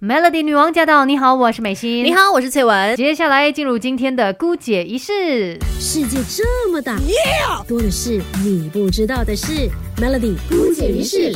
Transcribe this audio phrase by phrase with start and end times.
[0.00, 1.04] Melody 女王驾到！
[1.04, 2.04] 你好，我是美心。
[2.04, 2.94] 你好，我是翠文。
[2.94, 5.58] 接下来进入今天的姑姐仪式。
[5.80, 6.96] 世界这么大，
[7.66, 9.68] 多的是你不知道的事。
[9.96, 11.32] Melody 姑姐仪式。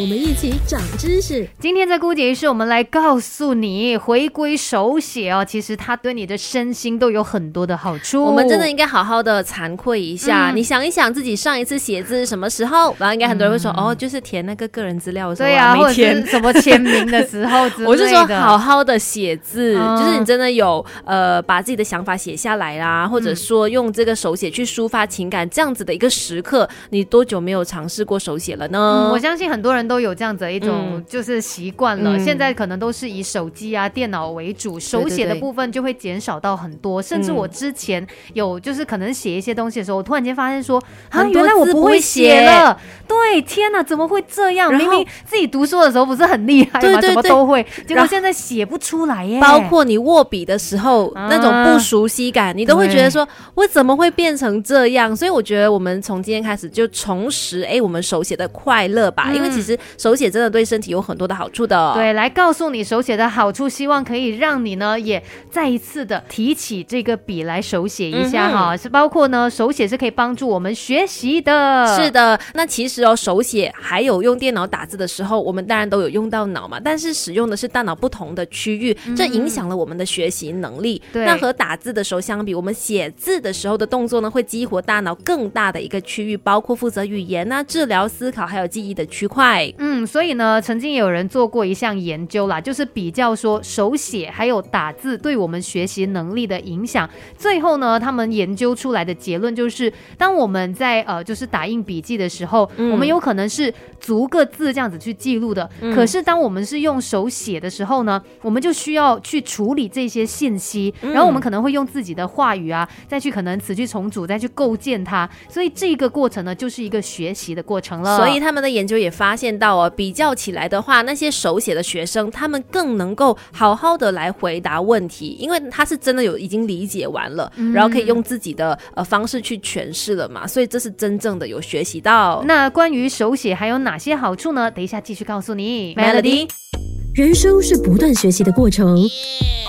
[0.00, 1.44] 我们一起长知识。
[1.58, 8.22] 今天在姑姐仪式，我们来告诉你，回归手写哦，其实它对你的身心都有很多的好处。
[8.22, 10.52] 我们真的应该好好的惭愧一下。
[10.54, 12.94] 你想一想，自己上一次写字是什么时候？
[13.00, 29.10] 然后应该很多人会说，哦，就是填那个个人资料的时候，对啊，或者什么签名的时候 我是说，好好的写字，就是你真的有呃把自己的想法写下来啦，或者说用这个手写去抒发情感，这样子的一个时刻，你多久没有尝试过手写了呢？
[29.12, 30.58] 我相信很多人都有这样子一。
[30.58, 37.00] 种就是习惯了，现在可能都是以手机啊、电脑为主，手写的部分就会减少到很多。
[37.00, 42.78] 甚至我之前有就是可能写一些东西的时候，我突然间发现说啊，原来我不会写了。
[43.06, 44.74] 对，天哪，怎么会这样？
[44.74, 47.00] 明明自己读书的时候不是很厉害吗？
[47.00, 49.40] 怎么都会，结果现在写不出来耶。
[49.40, 55.16] 包括你握笔的时候那种不熟悉感，你都会觉得说我怎么会变成这样？
[55.16, 59.30] 所以我觉得我们从今天开始就重拾哎，我们手写的快乐吧。
[59.32, 60.64] 因为其实手写真的对。
[60.68, 72.38] 身体有很多的好处的，对，来告诉你手写的好处，希望可以让你呢也再一次的提起这个笔来手写一下哈，是包括呢手写是可以帮助我们学习的，是的。
[72.52, 81.00] 那其实哦手写还有用电脑打字的时候，我们当然都有用到脑嘛，但是使用的是大脑不同的区域，这影响了我们的学习能力。
[81.14, 89.67] 那和打字的时候相比，我们写字的时候的动作呢会激活大脑更大的一个区域，包括负责语言啊、治疗、思考还有记忆的区块。
[89.78, 90.48] 嗯，所以呢。
[90.48, 97.06] 呃，曾经有人做过一项研究啦，就是比较说手写还有打字对我们学习能力的影响。
[97.36, 105.68] 最后呢，他们研究出来的结论就是，当我们在呃就是打印笔记的时候，我们有可能是逐个字这样子去记录的。
[105.94, 115.28] 可是当我们是用手写的时候呢，我们就需要去处理这些信息，然后我们可能会用自己的话语啊，再去可能词句重组，再去构建它。
[115.46, 118.16] 所以这个过程呢，就是一个学习的过程了。
[118.16, 120.34] 所以他们的研究也发现到哦，比较。
[120.38, 132.40] 起来的话，那些手写的学生，他们更能够好好的来回答问题，因为他是真的有已经理解完了，然后可以用自己的呃方式去诠释了嘛，所以这是真正的有学习到。
[132.46, 134.70] 那关于手写还有哪些好处呢？
[134.70, 136.87] 等一下继续告诉你，Melody。
[137.18, 138.96] 人生是不断学习的过程，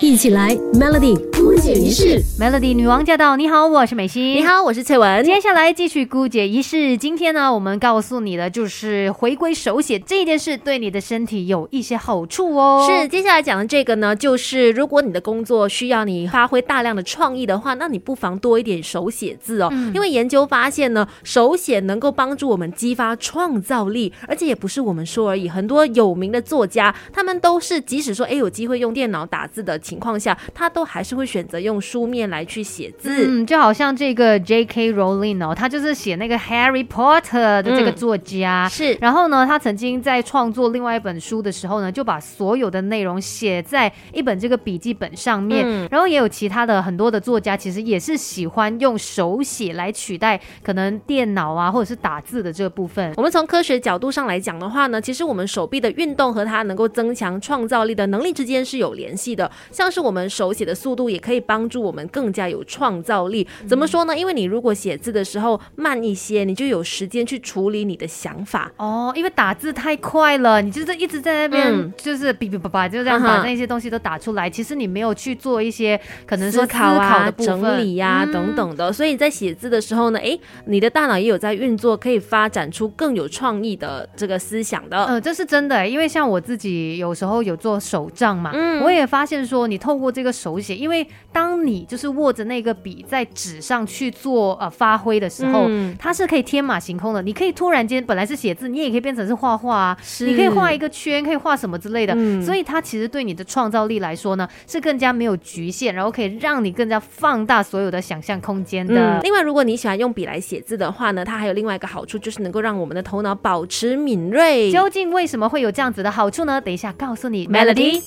[0.00, 2.18] 一起来 Melody 姑姐仪式。
[2.40, 3.36] Melody 女王驾到！
[3.36, 4.34] 你好，我是美心。
[4.34, 5.22] 你好，我是翠文。
[5.22, 6.96] 接下来继续姑姐仪式。
[6.96, 12.88] 今天呢，我们告诉你的就是回归手写这件事，对你的身体有一些好处哦。
[12.88, 19.70] 是，接下来讲的这个呢，就是如果你的工作需要你发挥大量的创意的话，那你不妨多一点手写字哦。
[19.94, 27.33] 因为研究发现呢，手写能够帮助我们激发创造力，而且也不是我们说而已，很多有名的作家他们。
[27.40, 33.08] 都是，即使说哎有机会用电脑打字的情况下，他都还是会选择用书面来去写字。
[33.10, 34.92] 嗯，就好像这个 J.K.
[34.92, 38.68] Rowling 哦，他就是写那个 Harry Potter 的这个作家。
[38.68, 45.88] 是，然后呢，他曾经在创作另外一本书的时候呢，就把所有的内容写在一本这个笔记本上面。
[45.90, 53.12] 然后也有其他的很多的作家，其实也是喜欢用手写来取代可能电脑啊或者是打字的这个部分。
[53.16, 57.23] 我们从科学角度上来讲的话呢，其实我们手臂的运动和它能够增强。
[57.24, 63.46] 强创造力的能力之间是有联系的，像是我们手写的速度也可以帮助我们更加有创造力。
[63.66, 64.14] 怎么说呢？
[64.14, 69.10] 因为你如果写字的时候慢一些，你就有时间去处理你的想法哦。
[69.16, 74.50] 因为打字太快了，你就是一直在那边就是哔哔叭叭就这样把那些东西都打出来。
[74.50, 78.92] 其实你没有去做一些可能说思考啊、整理呀等等的。
[78.92, 85.06] 所以在写字的时候呢，哎，你的大脑也有在运作，可以发展出更有创意的这个思想的。
[85.06, 87.03] 嗯，这是真的，因为像我自己有。
[87.12, 97.20] 时候有做手账嘛，嗯我也发现说，你透过这个手写，因为当你就是握着那个笔在纸上去做呃发挥的时候，它是可以天马行空的。
[97.20, 102.14] 你可以突然间本来是写字，你也可以变成是画画啊，你可以画一个圈，可以画什么之类的。
[102.42, 109.18] 所以它其实对你的创造力来说呢，是更加没有局限，然后可以让你更加放大所有的想象空间的。
[109.22, 114.70] 另外，如果你喜欢用笔来写字的话呢，它还有另外一个好处，就是能够让我们的头脑保持敏锐。
[114.70, 116.60] 究竟为什么会有这样子的好处呢？
[116.60, 116.93] 等一下。
[116.96, 118.00] 告诉你，Melody，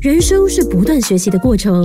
[0.00, 1.84] 人生是不断学习的过程，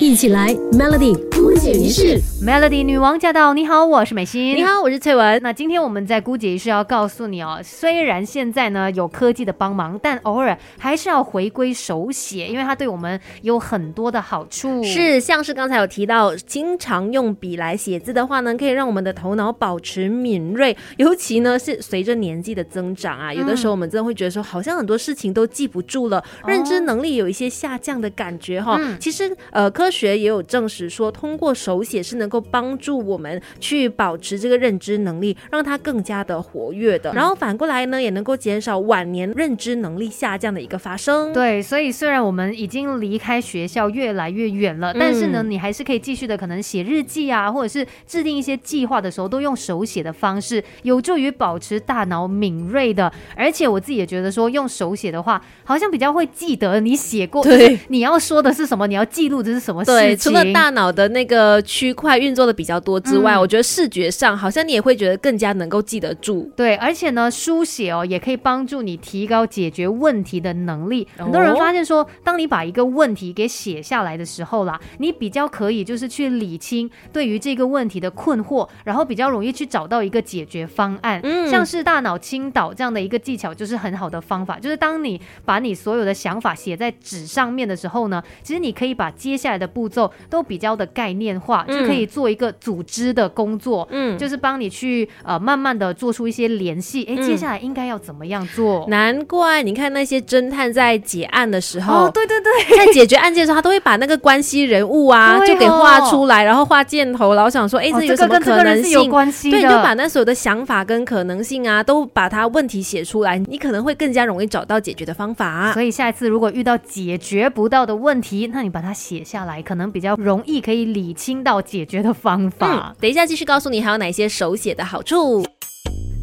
[0.00, 1.33] 一起来，Melody。
[1.44, 2.18] 姑姐仪式。
[2.42, 3.52] Melody 女王驾到！
[3.52, 4.56] 你好，我是美心。
[4.56, 4.64] 你。
[4.64, 5.38] 好，我是翠文。
[5.42, 14.82] 那今天我们在姑姐仪式要告诉你哦，虽然现在呢有科技的帮忙，但偶尔还是要回归手写，因为它对我们有很多的好处。
[14.82, 28.78] 是，像是刚才有提到，经常用笔来写字的话呢，可以让我们的头脑保持敏锐，尤其呢是随着年纪的增长啊，有的时候我们真的会觉得说，好像很多事情都记不住了，认知能力有一些下降的感觉哈。
[28.80, 37.12] 嗯其实呃，科学也有证实说，通过手写是能够帮助我们去保持这个认知能力，让它更加的活跃的。
[37.12, 41.32] 然后反过来呢，也能够减少晚年认知能力下降的一个发生。
[41.32, 53.12] 对，所以虽然我们已经离开学校越来越远了，但是呢，嗯你还是可以继续的，可能写日记啊，或者是制定一些计划的时候，都用手写的方式，有助于保持大脑敏锐的。
[53.36, 60.32] 而且我自己也觉得说，用手写的话，好像比较会记得你写过，对你要说的是什么，你要记录的是什么对，事情。
[60.32, 66.50] 除了大脑的那个区块运作的比较多之外，嗯我觉得视觉上好像你也会觉得更加能够记得住。
[66.56, 71.06] 对，而且呢，书写哦也可以帮助你提高解决问题的能力。
[71.16, 81.20] 很多人哦发现说，当你把一个问题给写下来的时候啦，你比较可以就是去理清对于这个问题的困惑，然后比较容易去找到一个解决方案。
[81.22, 84.58] 嗯像是大脑倾倒这样的一个技巧，就是很好的方法。
[84.58, 93.86] 就是当你把你所有的想法写在纸上面的时候呢，其实你可以把接下来的步骤都比较的概念化，就可以做一个组织的工作。
[93.90, 98.84] 嗯，就是帮你去呃慢慢的做出一些联系，哎，嗯接下来应该要怎么样做？
[98.88, 109.10] 难怪你看那些侦探在解案的时候，哦，对对对，在解决案件的时候，他都会把那个关系人物啊哦就给画出来，然后画箭头，然后想说，哎，哦这有什么可能性？
[109.10, 115.72] 关系，对，你就把那所有的想法跟可能性啊，都把它问题写出来，你可能会更加容易找到解决的方法。
[115.72, 122.94] 所以下一次如果遇到解决不到的问题，那你把它写下来，可能比较容易可以理清到解决的方法。
[123.00, 125.44] 等一下继续告诉你还有哪些手写的好处。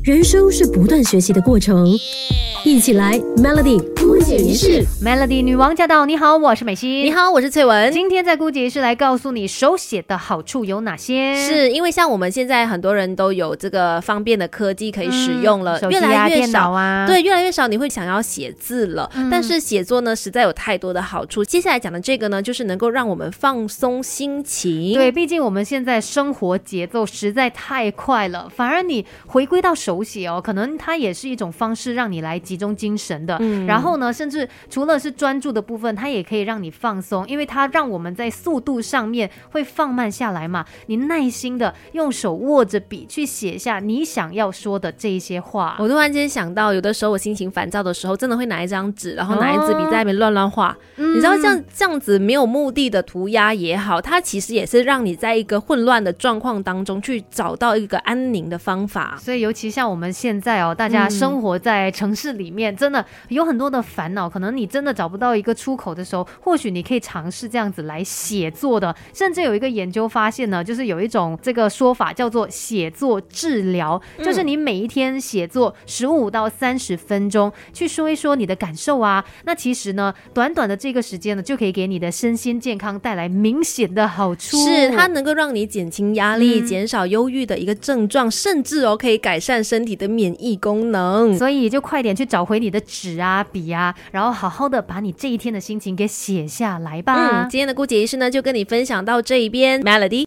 [0.04, 1.88] 人生是不断学习的过程，
[2.66, 4.84] 一起来 Melody 姑姐仪式。
[5.00, 6.08] Melody 女王驾到！
[6.08, 7.06] 你好，我是美心。
[7.06, 7.12] 你。
[7.12, 7.94] 好，我是翠文。
[7.94, 11.36] 今天在姑姐是来告诉你手写的好处有哪些。
[11.36, 16.72] 是因为像我们现在很多人都有这个方便的科技可以使用了，越嗯手机啊、电来越少脑。
[16.72, 21.46] 啊，对，越来越少你会想要写字了，嗯但是写作呢，实在有太多的好处。
[21.46, 24.96] 接下来讲的这个呢，就是能够让我们放松心情。
[24.96, 33.38] 对，毕竟我们现在生活节奏实在太快了，反而你回归到手写哦，可能它也是一种方式，让你来集中精神的。
[33.42, 40.64] 嗯然后呢，甚至除了是专注的部分，它也可以让你放松，因为它让我们在速度上面会放慢下来嘛。
[40.86, 45.76] 你耐心的用手握着笔去写下你想要说的这一些话。
[45.80, 50.78] 我突然间想到，有的时候我心情烦躁的时候，真的会拿一张纸，然后拿一支笔在那边乱乱画。
[50.98, 59.18] 嗯你知道这样这样子没有目的的涂鸦也好，它其实也是让你在一个混乱的状况当中去找到一个安宁的方法。
[59.20, 64.30] 所以，尤其像我们现在哦，大家嗯生活在城市里面，真的有很多的烦恼。
[64.30, 68.96] 可能你真的找不到一个出口的时候，或许你可以尝试这样子来写作的。
[69.14, 79.24] 甚至有一个研究发现呢，就是有一种这个说法叫做写作治疗，嗯就是你每一天写作十五到三十分钟，去说一说你的感受啊。
[79.46, 84.58] 那其实呢，短短的这个时间呢，就可以给你的身心健康带来明显的好处。
[84.58, 91.38] 是它能够让你减轻压力、嗯减少忧郁的一个症状，甚至哦可以改善身体的免疫功能。
[91.38, 97.46] 所以就快点去找回你的纸啊、笔啊，然后好好的把你这一天的心情给写下来吧。
[97.46, 100.12] 嗯，今天的顾姐仪式呢，就跟你分享到这一边，Melody。